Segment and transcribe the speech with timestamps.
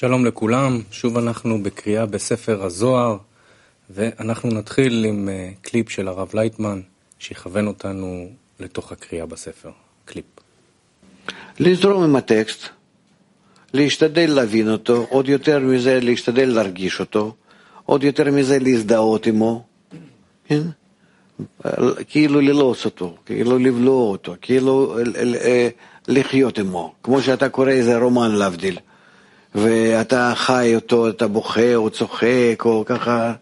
[0.00, 3.16] שלום לכולם, שוב אנחנו בקריאה בספר הזוהר,
[3.90, 5.28] ואנחנו נתחיל עם
[5.62, 6.80] קליפ של הרב לייטמן,
[7.18, 8.28] שיכוון אותנו
[8.60, 9.70] לתוך הקריאה בספר.
[10.04, 10.24] קליפ.
[11.60, 12.68] לזרום עם הטקסט,
[13.74, 17.34] להשתדל להבין אותו, עוד יותר מזה להשתדל להרגיש אותו,
[17.84, 19.64] עוד יותר מזה להזדהות עמו,
[20.46, 20.62] כן?
[22.08, 24.96] כאילו ללעוס אותו, כאילו לבלוע אותו, כאילו
[26.08, 28.78] לחיות עמו, כמו שאתה קורא איזה רומן להבדיל.
[29.54, 33.32] ואתה חי אותו, אתה בוכה או צוחק או ככה,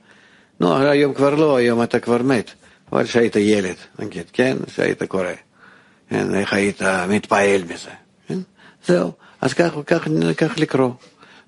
[0.60, 2.50] נו, היום כבר לא, היום אתה כבר מת,
[2.92, 5.32] אבל כשהיית ילד, נגיד, כן, כשהיית קורא,
[6.10, 7.90] כן, איך היית מתפעל מזה,
[8.28, 8.38] כן?
[8.86, 10.90] זהו, אז כך, כך, כך לקרוא,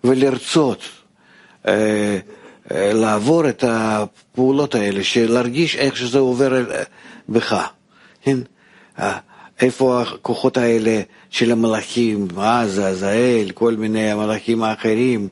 [0.05, 0.83] ולרצות
[1.69, 2.19] אה,
[2.75, 6.65] אה, לעבור את הפעולות האלה, להרגיש איך שזה עובר
[7.29, 7.69] בך,
[8.23, 8.39] כן?
[9.61, 15.29] איפה הכוחות האלה של המלאכים, עזה, עזאל, כל מיני המלאכים האחרים,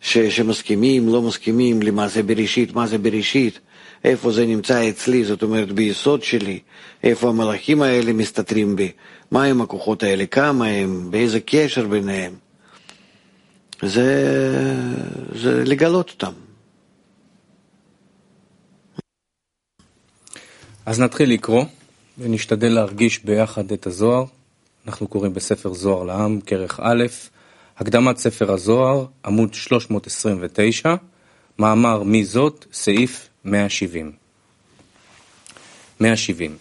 [0.00, 3.58] ש, שמסכימים, לא מסכימים למעשה בראשית, מה זה בראשית,
[4.04, 6.58] איפה זה נמצא אצלי, זאת אומרת ביסוד שלי,
[7.04, 8.92] איפה המלאכים האלה מסתתרים בי,
[9.30, 12.32] מה הם הכוחות האלה, כמה הם, באיזה קשר ביניהם.
[13.82, 14.08] זה,
[15.34, 16.32] זה לגלות אותם.
[20.86, 21.64] אז נתחיל לקרוא.
[22.18, 24.24] ונשתדל להרגיש ביחד את הזוהר.
[24.86, 27.04] אנחנו קוראים בספר זוהר לעם, כרך א',
[27.78, 30.94] הקדמת ספר הזוהר, עמוד 329,
[31.58, 34.12] מאמר מי זאת, סעיף 170.
[36.00, 36.56] 170.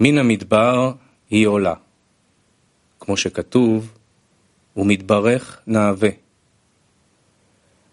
[0.00, 0.92] מן המדבר
[1.30, 1.74] היא עולה,
[3.00, 3.92] כמו שכתוב,
[4.76, 6.10] ומתברך נאווה.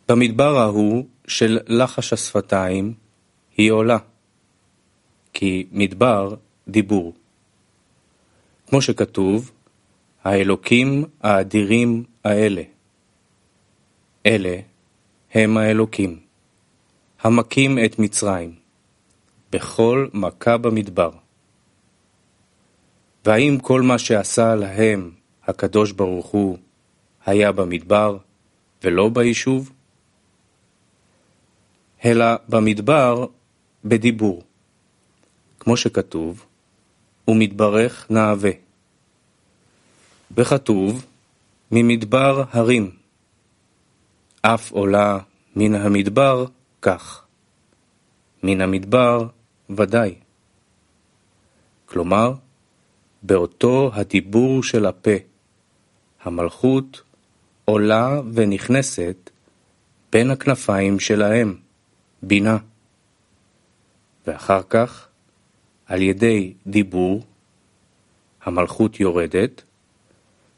[0.09, 2.93] במדבר ההוא של לחש השפתיים
[3.57, 3.97] היא עולה.
[5.37, 6.35] כי מדבר
[6.67, 7.13] דיבור.
[8.67, 9.51] כמו שכתוב,
[10.23, 12.61] האלוקים האדירים האלה.
[14.25, 14.57] אלה
[15.33, 16.19] הם האלוקים,
[17.21, 18.55] המכים את מצרים,
[19.51, 21.11] בכל מכה במדבר.
[23.25, 25.11] והאם כל מה שעשה להם
[25.43, 26.57] הקדוש ברוך הוא
[27.25, 28.17] היה במדבר
[28.83, 29.71] ולא ביישוב?
[32.05, 33.25] אלא במדבר
[33.85, 34.46] בדיבור.
[35.67, 36.45] כמו שכתוב,
[37.27, 38.51] ומתברך נאווה.
[40.37, 41.05] וכתוב,
[41.71, 42.91] ממדבר הרים.
[44.41, 45.19] אף עולה
[45.55, 46.45] מן המדבר
[46.81, 47.25] כך.
[48.43, 49.27] מן המדבר
[49.69, 50.15] ודאי.
[51.85, 52.33] כלומר,
[53.23, 55.17] באותו הדיבור של הפה,
[56.23, 57.01] המלכות
[57.65, 59.29] עולה ונכנסת
[60.11, 61.57] בין הכנפיים שלהם,
[62.23, 62.57] בינה.
[64.27, 65.07] ואחר כך,
[65.87, 67.23] על ידי דיבור,
[68.43, 69.63] המלכות יורדת,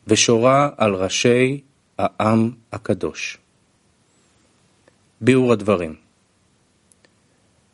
[0.08, 1.62] ושורה על ראשי
[1.98, 3.38] העם הקדוש.
[5.22, 5.96] ביאור הדברים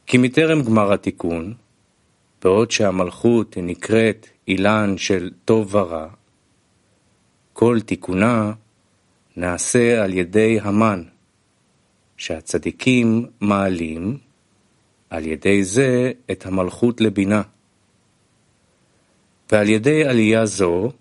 [0.07, 1.53] כי מטרם גמר התיקון,
[2.43, 6.07] בעוד שהמלכות נקראת אילן של טוב ורע,
[7.53, 8.53] כל תיקונה
[9.37, 11.03] נעשה על ידי המן,
[12.17, 14.17] שהצדיקים מעלים
[15.15, 17.41] על ידי זה את המלכות לבינה.
[19.51, 20.91] ועל ידי עלייה זו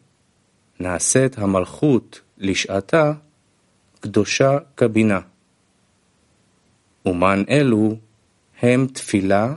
[0.80, 3.12] נעשית המלכות לשעתה
[4.00, 5.20] קדושה כבינה.
[7.06, 7.96] ומן אלו
[8.62, 9.54] הם תפילה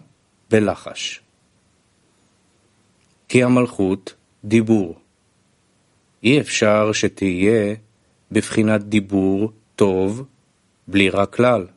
[0.50, 1.22] בלחש.
[3.28, 4.13] כי המלכות
[4.44, 5.00] דיבור.
[6.24, 7.75] אי אפשר שתהיה
[8.31, 10.25] בבחינת דיבור טוב
[10.88, 11.68] בלי רע כלל.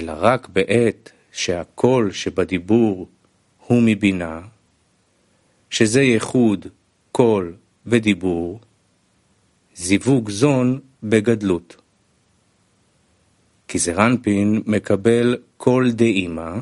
[0.00, 3.08] אלא רק בעת שהקול שבדיבור
[3.66, 4.40] הוא מבינה,
[5.70, 6.66] שזה ייחוד
[7.12, 7.56] קול
[7.86, 8.60] ודיבור,
[9.74, 11.76] זיווג זון בגדלות.
[13.68, 16.60] כי זרנפין מקבל כל דאימה,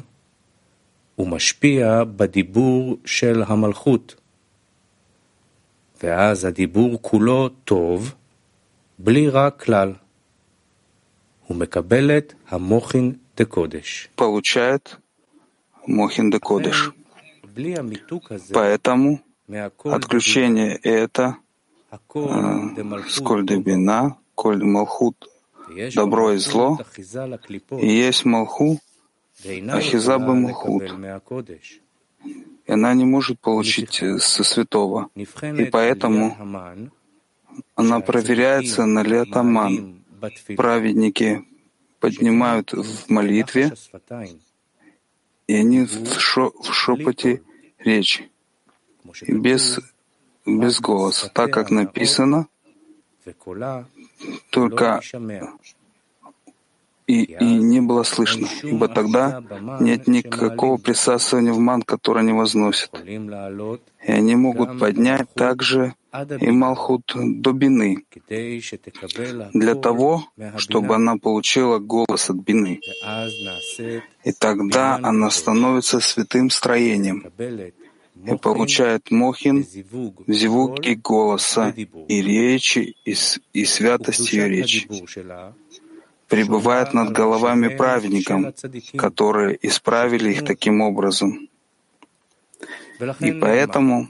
[1.19, 4.15] ומשפיע בדיבור של המלכות.
[6.03, 8.15] ואז הדיבור כולו טוב,
[8.98, 9.92] בלי רע כלל.
[11.51, 13.13] ומקבלת המוחין
[14.17, 14.99] Получает
[15.87, 16.93] мохин декодеш.
[18.53, 19.21] Поэтому
[19.85, 21.37] отключение это
[23.09, 25.29] сколь дебина, коль малхут,
[25.95, 26.79] добро и зло,
[27.81, 28.79] и есть малху,
[29.45, 30.83] ахиза бы малхут.
[32.67, 35.09] И она не может получить со святого.
[35.15, 36.37] И поэтому
[37.75, 40.03] она проверяется на летаман.
[40.57, 41.45] Праведники
[42.00, 43.72] поднимают в молитве,
[45.47, 47.42] и они в, шо, в шепоте
[47.78, 48.30] речи,
[49.27, 49.80] без,
[50.45, 52.48] без голоса, так как написано,
[54.50, 55.00] только
[57.09, 59.42] и, и не было слышно, ибо тогда
[59.80, 62.91] нет никакого присасывания в ман, который не возносит.
[63.06, 68.05] И они могут поднять также и Малхут до Бины,
[69.53, 70.25] для того,
[70.57, 72.81] чтобы она получила голос от Бины.
[74.25, 77.25] И тогда она становится святым строением
[78.27, 79.66] и получает Мохин
[80.27, 81.75] в звуке голоса
[82.09, 83.15] и речи, и,
[83.53, 84.89] и святости ее речи
[86.28, 88.53] пребывает над головами праведникам,
[88.97, 91.49] которые исправили их таким образом.
[93.21, 94.09] И поэтому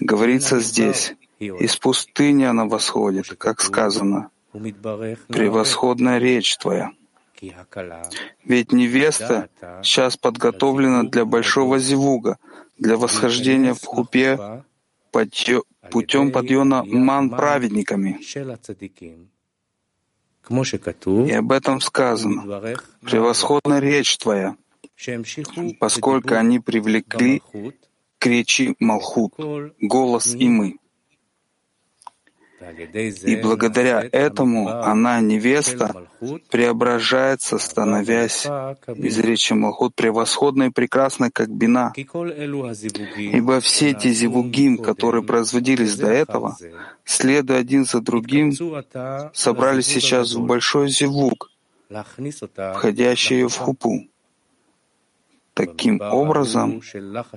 [0.00, 1.14] говорится здесь,
[1.48, 6.92] из пустыни она восходит, как сказано, превосходная речь твоя.
[8.44, 9.48] Ведь невеста
[9.82, 12.38] сейчас подготовлена для большого зивуга,
[12.78, 14.64] для восхождения в хупе
[15.90, 18.20] путем подъема ман праведниками.
[21.28, 22.76] И об этом сказано.
[23.00, 24.56] Превосходная речь твоя,
[25.80, 27.42] поскольку они привлекли
[28.18, 29.34] к речи Малхут,
[29.80, 30.78] голос и мы.
[33.24, 36.08] И благодаря этому она, невеста,
[36.50, 38.46] преображается, становясь
[38.96, 41.92] из речи Малхут превосходной и прекрасной, как бина.
[43.16, 46.56] Ибо все эти зивугим, которые производились до этого,
[47.04, 48.52] следуя один за другим,
[49.32, 51.50] собрались сейчас в большой зивуг,
[52.74, 54.06] входящий в хупу.
[55.54, 56.82] Таким образом,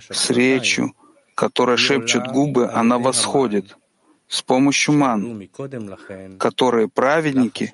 [0.10, 0.94] с речью,
[1.36, 3.78] которая шепчет губы, она восходит—
[4.28, 5.50] с помощью ман,
[6.38, 7.74] которые праведники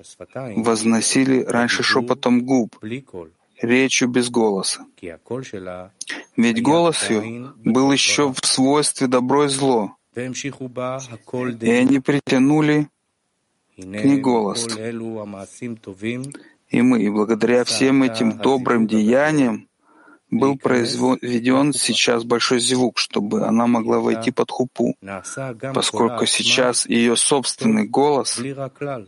[0.56, 2.78] возносили раньше шепотом губ,
[3.60, 4.86] речью без голоса.
[6.36, 12.88] Ведь голос ее был еще в свойстве добро и зло, и они притянули
[13.76, 14.68] к ней голос.
[16.70, 19.68] И мы, и благодаря всем этим добрым деяниям,
[20.34, 24.96] был произведен сейчас большой звук, чтобы она могла войти под хупу,
[25.72, 28.40] поскольку сейчас ее собственный голос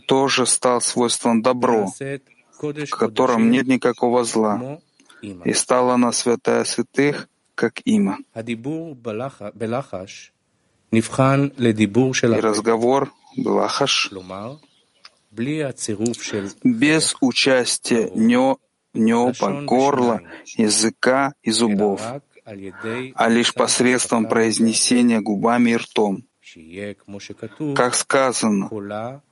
[0.07, 1.93] тоже стал свойством добро,
[2.59, 4.79] в котором нет никакого зла,
[5.23, 8.19] и стала она святая святых, как има.
[10.93, 11.01] И
[12.41, 14.11] разговор Белахаш.
[16.63, 18.11] Без участия
[18.97, 20.21] неба, горла,
[20.57, 22.03] языка и зубов,
[22.45, 26.25] а лишь посредством произнесения губами и ртом.
[27.75, 28.71] Как сказано,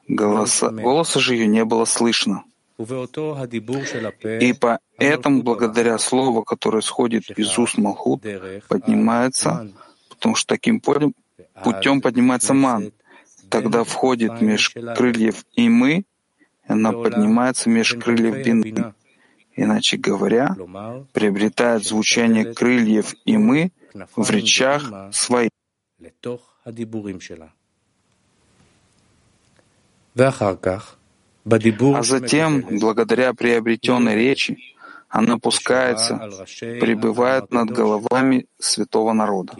[0.08, 2.44] голоса, голоса же ее не было слышно.
[2.76, 8.22] И поэтому, благодаря слову, которое сходит из уст Малхут,
[8.68, 9.70] поднимается,
[10.08, 12.92] потому что таким путем поднимается ман.
[13.48, 16.04] Тогда входит меж крыльев и мы,
[16.66, 18.94] она поднимается меж крыльев бины
[19.56, 20.56] иначе говоря,
[21.12, 23.72] приобретает звучание крыльев и мы
[24.16, 25.50] в речах своих.
[31.44, 34.58] А затем, благодаря приобретенной речи,
[35.08, 36.16] она пускается,
[36.80, 39.52] пребывает над головами святого народа.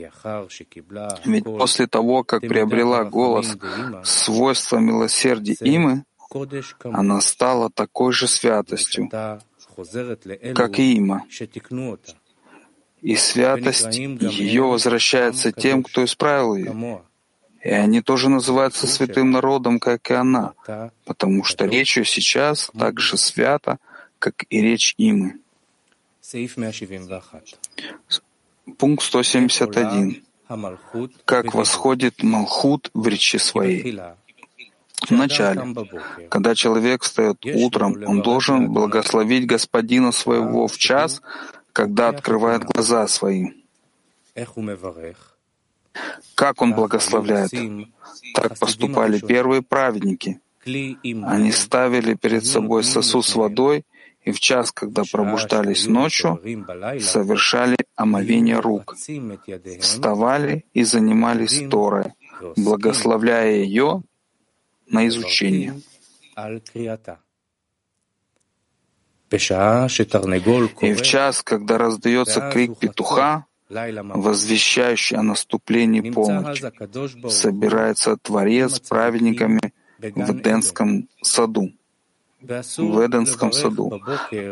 [1.25, 3.57] Ведь после того, как приобрела голос
[4.03, 6.05] свойства милосердия имы,
[6.83, 9.09] она стала такой же святостью,
[10.55, 11.25] как и има.
[13.03, 17.03] И святость ее возвращается тем, кто исправил ее.
[17.63, 20.53] И они тоже называются святым народом, как и она,
[21.05, 23.79] потому что речь ее сейчас так же свята,
[24.19, 25.41] как и речь имы.
[28.79, 30.23] Пункт 171.
[31.25, 33.99] Как восходит Малхут в речи своей.
[35.11, 35.75] Вначале,
[36.29, 41.23] когда человек встает утром, он должен благословить Господина своего в час,
[41.73, 43.51] когда открывает глаза свои.
[46.35, 47.53] Как он благословляет?
[48.35, 50.41] Так поступали первые праведники.
[50.65, 53.85] Они ставили перед собой сосуд с водой
[54.25, 56.41] и в час, когда пробуждались ночью,
[57.01, 58.97] совершали омовение рук,
[59.81, 62.15] вставали и занимались Торой,
[62.57, 64.03] благословляя ее
[64.95, 65.75] на изучение.
[70.81, 76.63] И в час, когда раздается крик петуха, возвещающий о наступлении полночи,
[77.29, 81.73] собирается Творец с праведниками в Эденском саду.
[82.41, 84.01] В Эденском саду.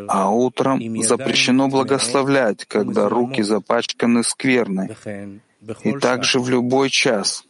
[0.09, 4.89] А утром запрещено благословлять, когда руки запачканы скверной.
[5.85, 7.45] И также в любой час.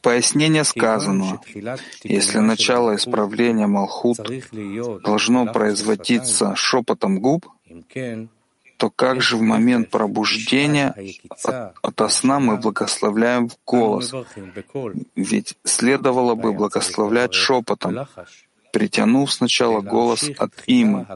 [0.00, 1.40] Пояснение сказанного.
[2.02, 4.18] Если начало исправления Малхут
[5.02, 7.46] должно производиться шепотом губ,
[8.76, 10.94] то как же в момент пробуждения
[11.28, 14.12] от, от сна мы благословляем в голос?
[15.14, 18.08] Ведь следовало бы благословлять шепотом,
[18.72, 21.06] притянув сначала голос от Имы,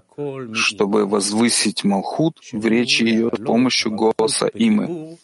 [0.52, 5.18] чтобы возвысить Малхут в речи ее с помощью голоса Имы.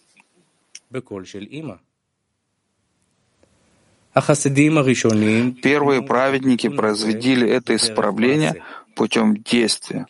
[4.15, 8.63] Первые праведники произвели это исправление
[8.95, 10.07] путем действия,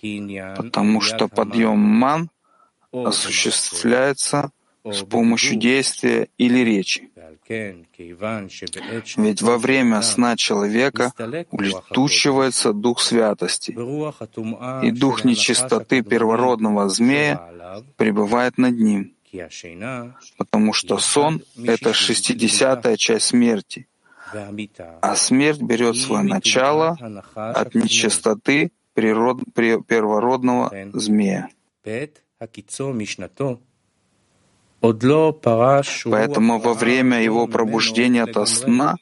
[0.56, 2.28] потому что подъем ман
[2.92, 4.50] осуществляется
[4.84, 7.10] с помощью действия или речи.
[9.16, 11.12] Ведь во время сна человека
[11.50, 13.70] улетучивается дух святости,
[14.84, 19.14] и дух нечистоты первородного змея пребывает над ним,
[20.36, 23.86] потому что сон— это шестидесятая часть смерти,
[25.00, 26.96] а смерть берет свое начало
[27.34, 31.48] от нечистоты природ, первородного змея.
[36.04, 38.96] Поэтому во время его пробуждения от сна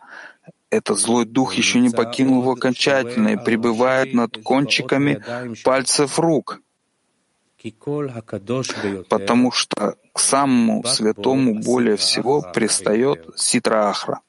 [0.71, 5.23] этот злой дух еще не покинул его окончательно и пребывает над кончиками
[5.65, 6.61] пальцев рук,
[9.09, 14.21] потому что к самому святому более всего пристает ситра-ахра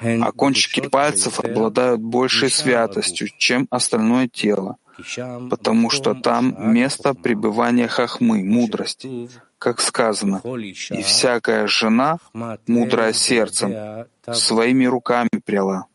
[0.00, 4.76] а кончики пальцев обладают большей святостью, чем остальное тело,
[5.50, 9.28] потому что там место пребывания хахмы, мудрости,
[9.58, 10.40] как сказано,
[10.90, 12.18] и всякая жена,
[12.66, 15.86] мудрая сердцем, своими руками пряла.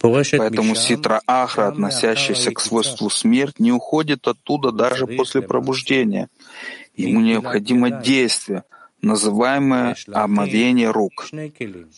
[0.00, 6.28] Поэтому ситра ахра, относящаяся к свойству смерть, не уходит оттуда даже после пробуждения,
[6.98, 8.64] Ему необходимо действие,
[9.02, 11.28] называемое омовение рук.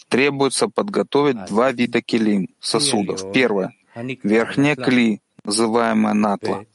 [0.09, 3.33] Требуется подготовить два вида келим, сосудов.
[3.33, 3.73] Первое—
[4.23, 6.67] верхняя кли, называемая натла.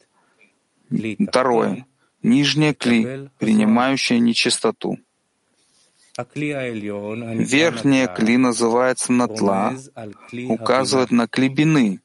[1.30, 1.86] Второе—
[2.24, 4.98] нижняя кли, принимающая нечистоту.
[6.18, 9.74] Верхняя кли называется натла,
[10.48, 12.02] указывает на клебины,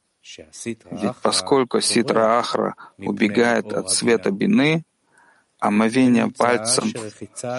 [0.90, 4.84] ведь поскольку ситра ахра убегает от света бины,
[5.60, 6.90] Омовение пальцем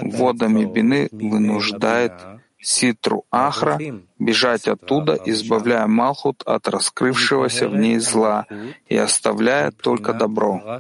[0.02, 2.14] водами бины вынуждает
[2.60, 3.80] Ситру Ахра
[4.20, 8.48] бежать оттуда, избавляя Малхут от раскрывшегося в ней зла
[8.88, 10.80] и оставляя только добро.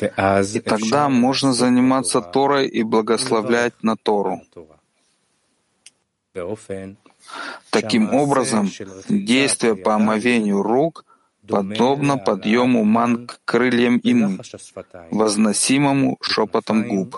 [0.00, 4.42] И тогда можно заниматься Торой и благословлять на Тору.
[7.70, 8.70] Таким образом,
[9.08, 11.04] действие по омовению рук—
[11.48, 14.38] подобно подъему ман к крыльям имы,
[15.10, 17.16] возносимому шепотом губ.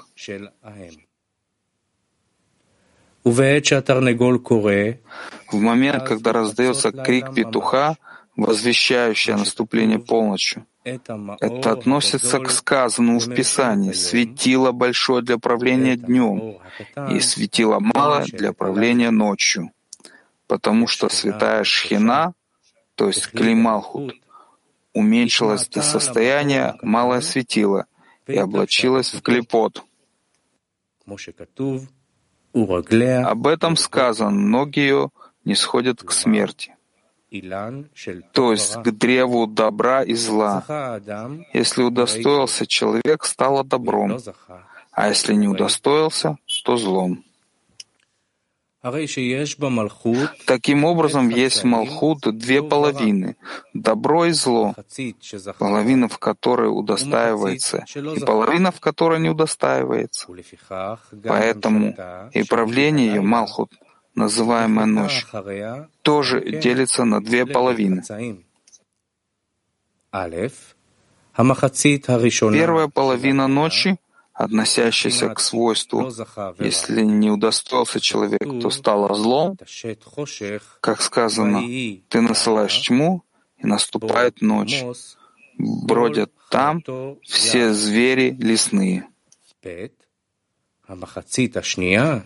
[5.52, 7.97] В момент, когда раздается крик петуха,
[8.37, 13.93] возвещающий о наступлении полночью, это относится к сказанному в Писании.
[13.93, 16.59] «светило большое для правления днем
[17.11, 19.71] и светило малое для правления ночью»,
[20.47, 22.35] потому что святая Шхина
[22.97, 24.14] то есть Клималхут,
[24.93, 27.87] уменьшилась до состояния малое светило
[28.26, 29.85] и облачилась в клепот.
[32.55, 35.11] Об этом сказано, ноги ее
[35.45, 36.75] не сходят к смерти,
[38.33, 40.64] то есть к древу добра и зла.
[41.52, 44.19] Если удостоился человек, стало добром,
[44.93, 47.23] а если не удостоился, то злом.
[50.47, 53.37] Таким образом, есть в Малхут две половины—
[53.75, 54.75] добро и зло,
[55.59, 60.28] половина в которой удостаивается, и половина в которой не удостаивается.
[61.25, 61.95] Поэтому
[62.33, 63.73] и правление ее, Малхут,
[64.16, 65.26] называемая ночь,
[66.02, 68.02] тоже делится на две половины.
[72.58, 73.99] Первая половина ночи
[74.32, 76.11] относящийся к свойству,
[76.58, 79.56] если не удостоился человек, то стало злом,
[80.80, 81.62] как сказано,
[82.08, 83.23] ты насылаешь тьму,
[83.58, 84.85] и наступает ночь.
[85.58, 86.82] Бродят там
[87.23, 89.08] все звери лесные.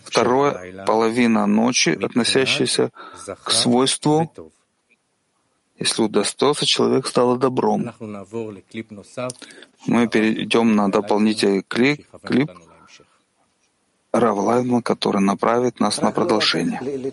[0.05, 2.90] Второе— половина ночи, относящаяся
[3.45, 4.31] к свойству
[5.81, 7.90] если удостоился человек, стало добром.
[9.87, 12.50] Мы перейдем на дополнительный клип, клип
[14.12, 17.12] Равлайдман, который направит нас на продолжение.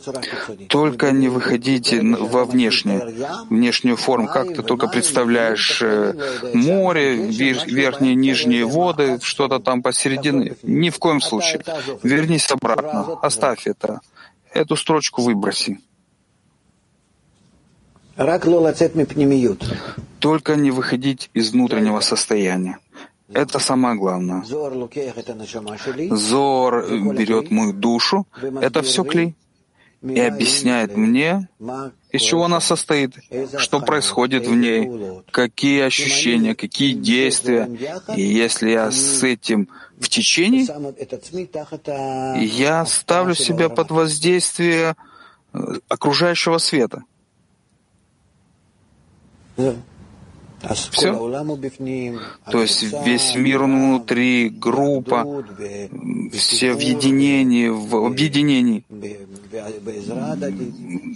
[0.67, 3.13] Только не выходите во внешнее,
[3.49, 6.13] внешнюю форму, как ты только представляешь э,
[6.53, 10.55] море, верхние, нижние воды, что-то там посередине.
[10.63, 11.61] Ни в коем случае.
[12.01, 14.01] Вернись обратно, оставь это.
[14.51, 15.79] Эту строчку выброси.
[20.19, 22.79] Только не выходить из внутреннего состояния.
[23.33, 24.43] Это самое главное.
[24.43, 24.73] Зор
[27.13, 28.25] берет мою душу,
[28.61, 29.35] это все клей,
[30.01, 31.49] и объясняет мне,
[32.11, 33.15] из чего она состоит,
[33.57, 34.89] что происходит в ней,
[35.31, 37.69] какие ощущения, какие действия.
[38.15, 39.67] И если я с этим
[39.97, 40.65] в течение,
[42.45, 44.95] я ставлю себя под воздействие
[45.53, 47.03] э, окружающего света.
[50.91, 51.13] Все.
[52.51, 55.43] То есть весь мир внутри, группа,
[56.33, 58.83] все в единении, в объединении,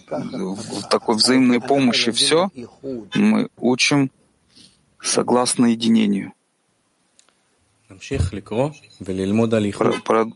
[0.03, 2.49] в такой взаимной помощи, все
[3.15, 4.11] мы учим
[5.01, 6.33] согласно единению.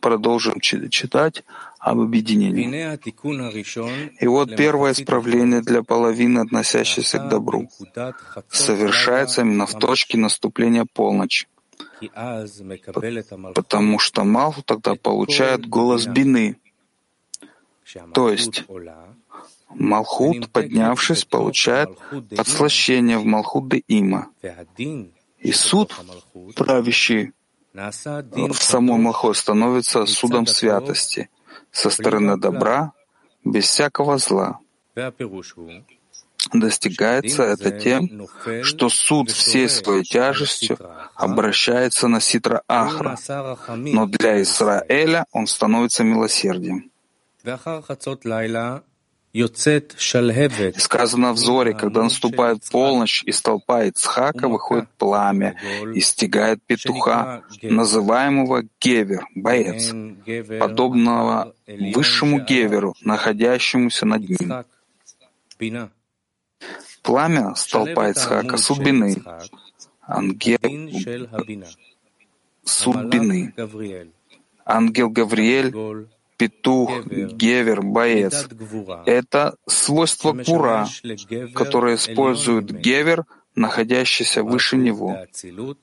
[0.02, 1.44] Продолжим читать
[1.80, 2.98] об объединении.
[4.20, 7.70] И вот первое исправление для половины, относящейся к добру,
[8.50, 11.48] совершается именно в точке наступления полночи.
[13.54, 16.58] Потому что Малху тогда получает голос бины.
[18.14, 18.66] То есть
[19.70, 21.90] Малхут, поднявшись, получает
[22.36, 24.30] подслащение в Малхут де Има.
[25.40, 25.94] И суд,
[26.56, 27.34] правящий
[28.53, 31.29] в самой Малхот, становится судом святости—
[31.75, 32.94] со стороны добра,
[33.44, 34.60] без всякого зла.
[36.53, 38.27] Достигается это тем,
[38.63, 40.77] что суд всей своей тяжестью
[41.15, 43.17] обращается на Ситра Ахра,
[43.75, 46.91] но для Израиля он становится милосердием.
[50.77, 55.58] Сказано в Зоре, когда наступает полночь, из толпа Ицхака выходит пламя
[55.94, 59.94] и стегает петуха, называемого Гевер, боец,
[60.60, 64.64] подобного высшему Геверу, находящемуся над ним.
[67.01, 69.22] Пламя столпа Ицхака, судьбины,
[70.07, 70.57] ангел
[72.64, 73.53] судьбины,
[74.66, 76.07] ангел Гавриэль,
[76.38, 78.48] петух, гевер, боец.
[79.06, 80.88] Это свойство кура,
[81.54, 85.18] которое использует гевер, находящийся выше него,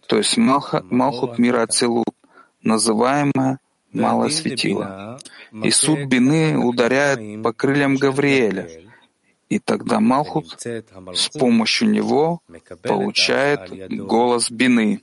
[0.06, 2.14] то есть Малха, Малхут мира Ацилут,
[2.62, 3.58] называемое
[3.92, 5.18] малое светило.
[5.52, 8.68] И суд Бины ударяет по крыльям Гавриэля,
[9.48, 12.40] и тогда Малхут с помощью него
[12.82, 15.02] получает голос Бины.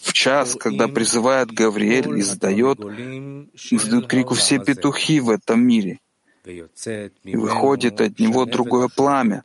[0.00, 5.98] В час, когда призывает Гавриэль, издает, издают крику все петухи в этом мире,
[6.44, 9.42] и выходит от него другое пламя,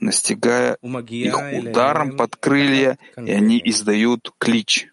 [0.00, 0.76] настигая
[1.08, 4.88] их ударом под крылья, и они издают клич.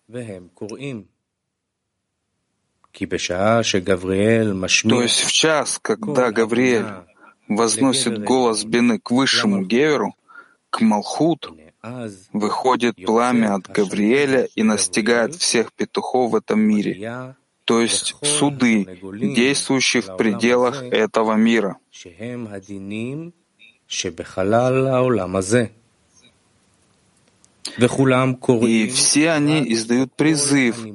[4.90, 6.86] То есть в час, когда Гавриэль
[7.48, 10.16] возносит голос Бены к высшему Геверу,
[10.70, 11.52] к Малхут,
[12.34, 19.00] выходит пламя от Гавриэля и настигает всех петухов в этом мире, то есть суды,
[19.36, 21.78] действующие в пределах этого мира.
[28.68, 30.86] И все они издают призыв,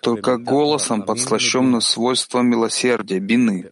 [0.00, 3.70] только голосом, подслащенным свойством милосердия, бины.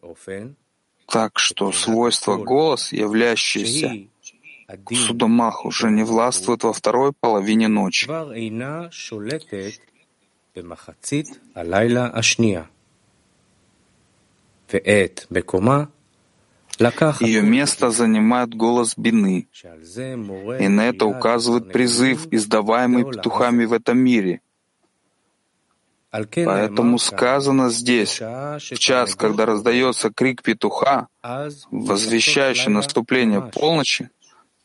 [1.07, 4.09] Так что свойство голос, являющееся
[4.92, 8.07] Судомах уже не властвует во второй половине ночи.
[17.20, 19.48] Ее место занимает голос бины,
[20.61, 24.40] и на это указывает призыв, издаваемый петухами в этом мире.
[26.11, 31.09] Поэтому сказано здесь, в час, когда раздается крик петуха,
[31.70, 34.11] возвещающий наступление полночи,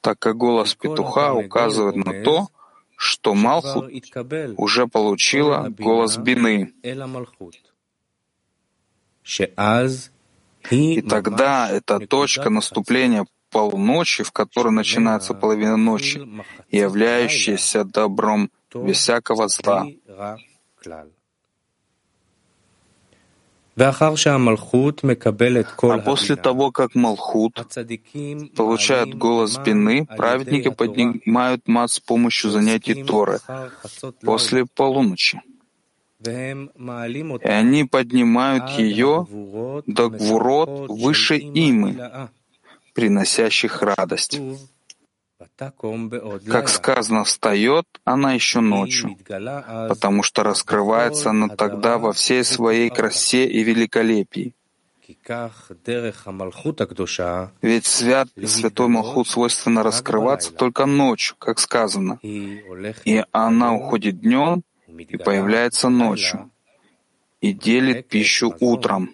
[0.03, 2.49] так как голос петуха указывает на то,
[2.97, 3.85] что Малхут
[4.57, 6.73] уже получила голос Бины.
[10.71, 16.17] И тогда это точка наступления полночи, в которой начинается половина ночи,
[16.69, 19.87] являющаяся добром без всякого зла.
[23.75, 24.01] А
[26.05, 27.55] после того, как Малхут
[28.55, 33.39] получает голос Бины, праведники поднимают мат с помощью занятий Торы
[34.21, 35.41] после полуночи.
[36.25, 39.27] И они поднимают ее
[39.87, 42.29] до гвурот выше имы,
[42.93, 44.39] приносящих радость.
[46.49, 49.17] Как сказано, встает она еще ночью,
[49.89, 54.53] потому что раскрывается она тогда во всей своей красе и великолепии.
[57.61, 62.19] Ведь свят, святой Малхут свойственно раскрываться только ночью, как сказано.
[62.21, 66.49] И она уходит днем и появляется ночью,
[67.41, 69.09] и делит пищу утром.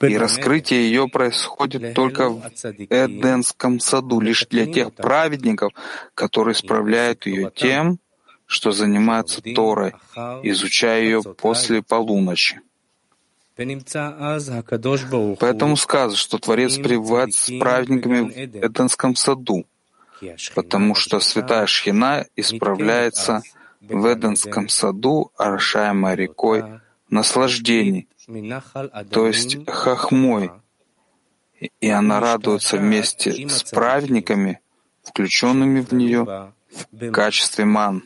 [0.00, 2.42] И раскрытие ее происходит только в
[2.90, 5.72] Эденском саду, лишь для тех праведников,
[6.14, 7.98] которые справляют ее тем,
[8.46, 9.92] что занимаются Торой,
[10.42, 12.60] изучая ее после полуночи.
[13.56, 13.86] Поэтому
[15.76, 19.64] сказано, что Творец пребывает с праведниками в Эденском саду,
[20.54, 23.42] потому что святая Шхина исправляется
[23.80, 26.64] в Эденском саду, орошаемой рекой
[27.08, 28.08] наслаждений,
[29.10, 30.50] то есть хахмой,
[31.80, 34.60] и она радуется вместе с праведниками,
[35.02, 36.52] включенными в нее
[36.92, 38.02] в качестве ман.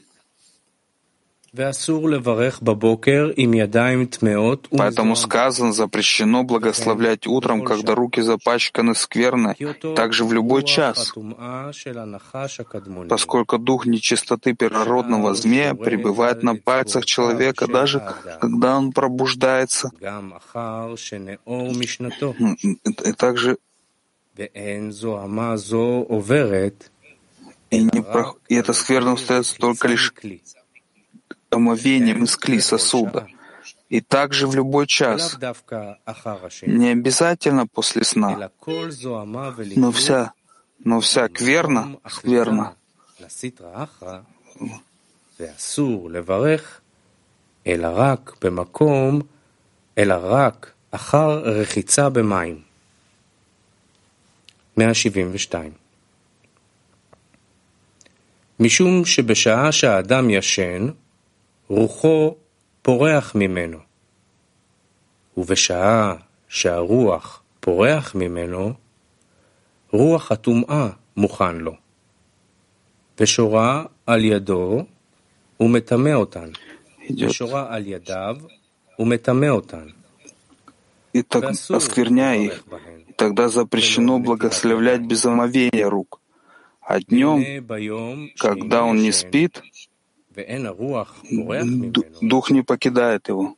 [4.70, 9.56] Поэтому сказано, запрещено благословлять утром, когда руки запачканы скверно,
[9.96, 11.12] также в любой час,
[13.08, 18.00] поскольку дух нечистоты первородного змея пребывает на пальцах человека, даже
[18.40, 19.90] когда он пробуждается.
[23.04, 23.58] И также
[27.70, 28.34] и, не про...
[28.48, 30.12] и эта скверна остается только лишь
[31.49, 33.27] омовением из кли сосуда.
[33.89, 35.37] И также в любой час,
[36.65, 38.49] не обязательно после сна,
[39.75, 40.33] но вся,
[40.83, 42.75] но вся кверна, скверна,
[47.67, 49.21] אלא רק במקום,
[49.97, 52.61] אלא רק אחר רחיצה במים.
[54.77, 55.71] 172.
[58.59, 60.87] משום שבשעה שהאדם ישן,
[61.69, 62.35] רוחו
[62.81, 63.77] פורח ממנו,
[65.37, 66.15] ובשעה
[66.47, 68.73] שהרוח פורח ממנו,
[69.91, 71.75] רוח הטומאה מוכן לו,
[73.19, 74.85] ושורה על ידו
[75.59, 76.49] ומטמא אותן,
[77.19, 78.37] ושורה על ידיו
[78.99, 79.87] ומטמא אותן.
[81.15, 82.65] И так оскверняя их,
[83.17, 86.19] тогда запрещено благословлять без омовения рук.
[86.81, 89.63] А днем, когда он не спит,
[92.21, 93.55] Дух не покидает его.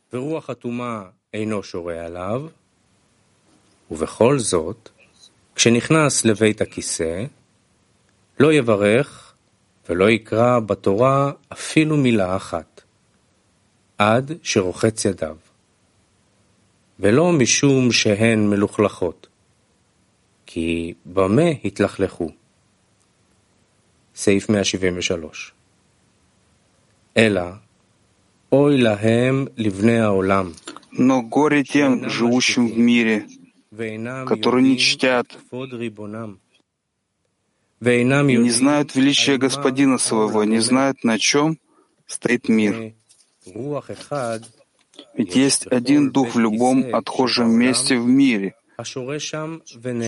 [3.90, 4.88] ובכל זאת,
[5.54, 7.24] כשנכנס לבית הכיסא,
[8.40, 9.34] לא יברך
[9.88, 12.82] ולא יקרא בתורה אפילו מילה אחת,
[13.98, 15.36] עד שרוחץ ידיו.
[17.00, 19.26] ולא משום שהן מלוכלכות,
[20.46, 22.30] כי במה התלכלכו?
[24.14, 25.52] סעיף 173
[30.91, 33.27] но горе тем, живущим в мире,
[34.25, 35.27] которые не чтят
[37.81, 41.57] и не знают величия Господина своего, не знают, на чем
[42.05, 42.93] стоит мир.
[45.15, 48.55] Ведь есть один дух в любом отхожем месте в мире,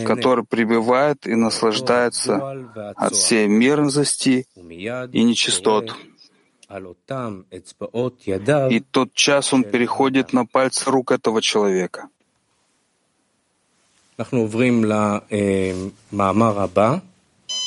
[0.05, 2.37] который пребывает и наслаждается
[2.95, 5.95] от всей мерзости и нечистот.
[8.70, 12.08] И тот час он переходит на пальцы рук этого человека.
[14.20, 14.84] אנחנו עוברים
[16.12, 16.96] למאמר הבא,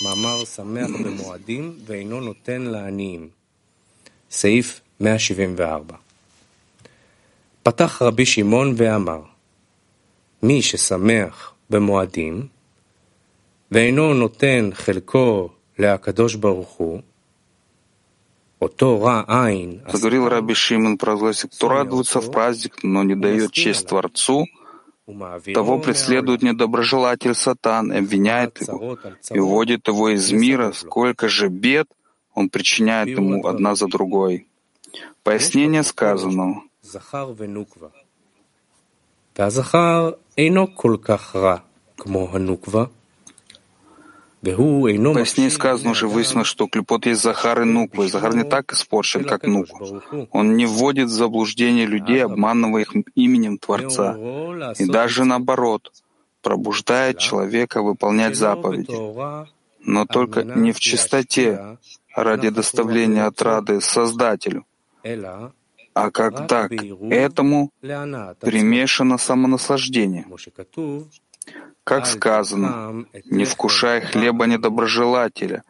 [0.04, 3.30] מאמר שמח במועדים ואינו נותן לעניים,
[4.32, 5.96] סעיף 174.
[7.64, 9.22] פתח רבי שמעון ואמר,
[10.44, 12.48] מי ששמח במועדים
[13.72, 17.02] ואינו נותן חלקו להקדוש ברוך הוא,
[19.93, 24.47] Заговорил Раби Шимон про злость, кто радуется в праздник, но не дает честь Творцу,
[25.55, 28.99] того преследует недоброжелатель сатан, обвиняет его
[29.31, 31.89] и уводит его из мира, сколько же бед
[32.35, 34.47] он причиняет ему одна за другой.
[35.23, 36.63] Пояснение сказанного.
[44.41, 49.25] Поясни сказано уже выяснилось, что клепот есть Захар и Нуква, и Захар не так испорчен,
[49.25, 50.03] как Нуква.
[50.31, 54.17] Он не вводит в заблуждение людей, обманывая их именем Творца.
[54.79, 55.93] И даже наоборот,
[56.43, 58.95] пробуждает человека выполнять заповеди.
[59.81, 61.79] Но только не в чистоте,
[62.15, 64.65] ради доставления отрады Создателю,
[65.95, 66.75] а когда к
[67.11, 67.71] этому
[68.41, 70.27] примешано самонаслаждение.
[71.89, 75.63] Как сказано, не вкушай хлеба недоброжелателя,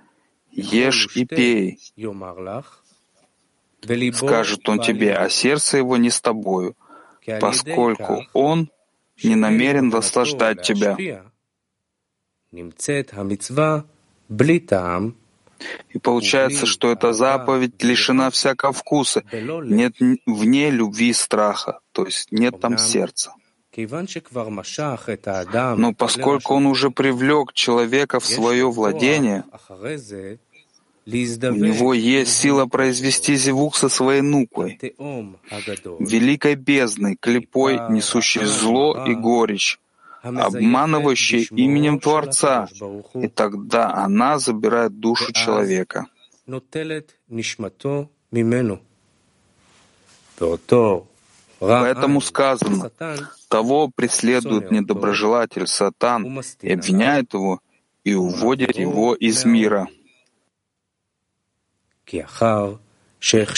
[0.51, 1.79] ешь и пей.
[4.13, 6.77] Скажет он тебе, а сердце его не с тобою,
[7.41, 8.71] поскольку он
[9.23, 10.97] не намерен наслаждать тебя.
[15.91, 19.23] И получается, что эта заповедь лишена всякого вкуса.
[19.33, 19.95] Нет
[20.27, 23.35] в ней любви и страха, то есть нет там сердца.
[25.77, 29.45] Но поскольку он уже привлек человека в свое владение,
[31.07, 34.79] у него есть сила произвести зевук со своей нукой,
[36.01, 39.79] великой бездной, клепой, несущей зло и горечь,
[40.23, 42.69] обманывающей именем Творца,
[43.15, 46.07] и тогда она забирает душу человека.
[51.59, 52.91] Поэтому сказано,
[53.49, 57.61] того преследует недоброжелатель Сатан и обвиняет его
[58.05, 59.89] и уводит его из мира.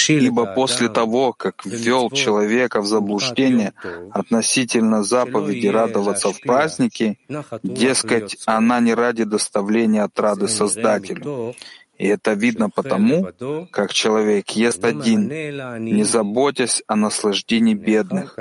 [0.08, 3.74] Ибо после того, как ввел человека в заблуждение
[4.10, 7.18] относительно заповеди радоваться в празднике,
[7.62, 11.54] дескать, она не ради доставления отрады Создателю.
[12.00, 13.28] И это видно потому,
[13.70, 18.38] как человек ест один, не заботясь о наслаждении бедных.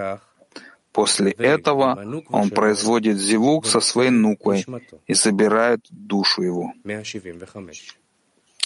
[0.93, 4.65] После этого он производит зевук со своей нукой
[5.07, 6.71] и забирает душу его.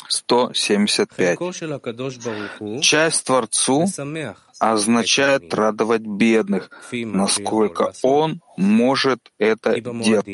[0.10, 1.39] 175.
[2.82, 3.88] Часть Творцу
[4.60, 10.27] означает радовать бедных, насколько Он может это делать.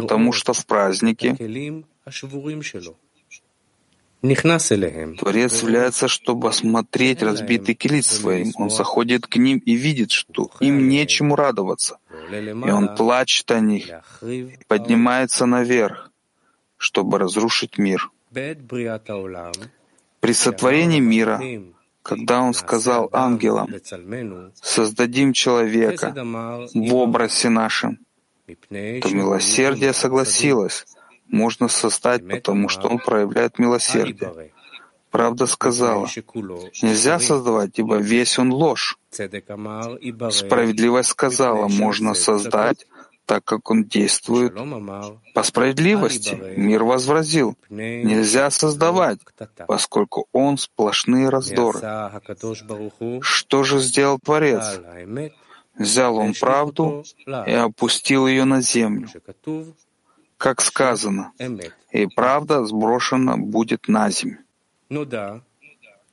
[0.00, 1.36] Потому что в празднике
[5.18, 8.52] Творец является, чтобы осмотреть разбитый килит своим.
[8.56, 11.98] Он заходит к ним и видит, что им нечему радоваться.
[12.30, 13.90] И он плачет о них,
[14.68, 16.12] поднимается наверх
[16.82, 18.10] чтобы разрушить мир.
[20.20, 21.40] При сотворении мира,
[22.02, 23.68] когда он сказал ангелам,
[24.60, 26.14] «Создадим человека
[26.74, 27.98] в образе нашем»,
[28.46, 30.86] то милосердие согласилось.
[31.28, 34.52] Можно создать, потому что он проявляет милосердие.
[35.10, 36.08] Правда сказала,
[36.82, 38.98] нельзя создавать, ибо весь он ложь.
[39.10, 42.86] Справедливость сказала, можно создать,
[43.26, 44.54] так как он действует.
[45.34, 46.34] По справедливости.
[46.56, 49.18] Мир возразил, нельзя создавать,
[49.66, 51.80] поскольку он сплошные раздоры.
[53.22, 54.80] Что же сделал Творец?
[55.78, 59.08] Взял он правду и опустил ее на землю.
[60.36, 61.32] Как сказано,
[61.90, 64.38] и правда сброшена будет на землю.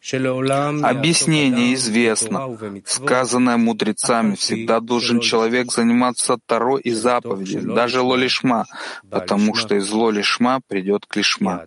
[0.01, 2.57] Объяснение известно.
[2.85, 8.65] Сказанное мудрецами, всегда должен человек заниматься Таро и заповеди, даже лолишма,
[9.09, 11.65] потому что из лолишма придет к лишма.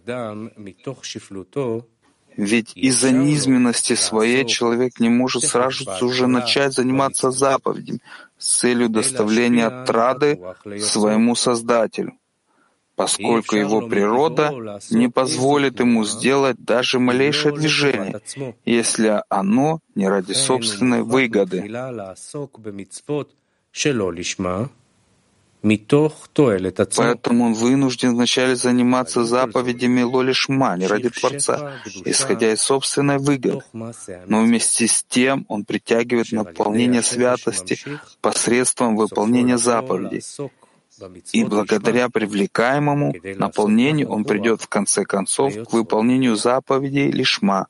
[2.34, 8.00] Ведь из-за низменности своей человек не может сразу уже начать заниматься заповедями
[8.38, 10.40] с целью доставления отрады
[10.80, 12.14] своему Создателю
[13.02, 18.20] поскольку его природа не позволит ему сделать даже малейшее движение,
[18.64, 21.58] если оно не ради собственной выгоды.
[26.96, 33.62] Поэтому он вынужден вначале заниматься заповедями Лолишма, не ради Творца, исходя из собственной выгоды.
[34.26, 37.78] Но вместе с тем он притягивает наполнение святости
[38.20, 40.22] посредством выполнения заповедей,
[41.32, 47.66] и благодаря привлекаемому наполнению он придет в конце концов к выполнению заповедей лишма,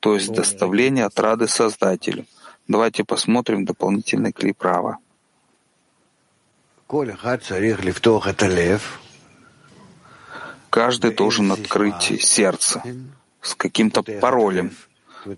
[0.00, 2.24] то есть доставления отрады Создателю.
[2.68, 4.98] Давайте посмотрим дополнительный клип права.
[10.70, 12.82] Каждый должен открыть сердце
[13.40, 14.72] с каким-то паролем.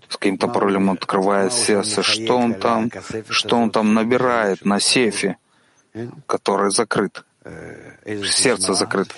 [0.07, 2.03] С каким-то паролем он открывает сердце.
[2.03, 2.91] Что он там,
[3.29, 5.37] что он там набирает на сейфе?
[6.25, 7.23] Который закрыт,
[8.25, 9.13] сердце закрыто.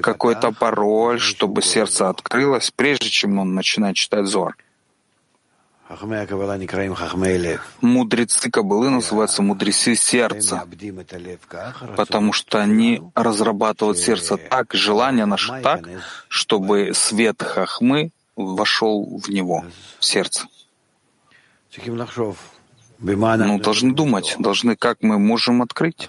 [0.00, 4.56] Какой-то пароль, чтобы сердце открылось, прежде чем он начинает читать Зор.
[7.80, 10.64] Мудрецы Кабалы называются мудрецы сердца,
[11.96, 15.88] потому что они разрабатывают сердце так, желание наше так,
[16.28, 19.64] чтобы свет Хахмы вошел в него,
[19.98, 20.46] в сердце.
[23.00, 26.08] Ну, должны думать, должны, как мы можем открыть.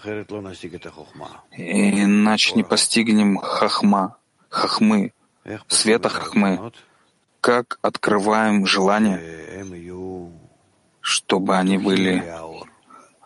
[1.57, 4.17] Иначе не постигнем хахма,
[4.49, 5.13] хахмы,
[5.67, 6.71] света хахмы.
[7.39, 9.19] Как открываем желания,
[10.99, 12.23] чтобы они были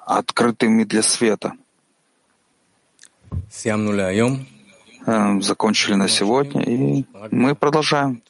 [0.06, 1.54] открытыми для света.
[5.08, 8.24] Эм, закончили на сегодня, и мы продолжаем.